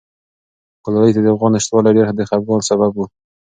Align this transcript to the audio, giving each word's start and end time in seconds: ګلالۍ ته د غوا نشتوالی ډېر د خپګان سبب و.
ګلالۍ 0.83 1.11
ته 1.15 1.21
د 1.23 1.27
غوا 1.37 1.47
نشتوالی 1.55 1.91
ډېر 1.97 2.07
د 2.17 2.21
خپګان 2.29 2.59
سبب 2.69 2.91
و. 2.95 3.05